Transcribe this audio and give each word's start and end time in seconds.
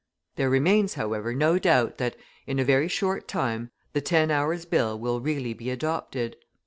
There 0.35 0.49
remains, 0.49 0.95
however, 0.95 1.31
no 1.35 1.59
doubt 1.59 1.99
that, 1.99 2.15
in 2.47 2.57
a 2.57 2.63
very 2.65 2.87
short 2.87 3.27
time, 3.27 3.69
the 3.93 4.01
Ten 4.01 4.31
Hours' 4.31 4.65
Bill 4.65 4.97
will 4.97 5.21
really 5.21 5.53
be 5.53 5.69
adopted. 5.69 6.37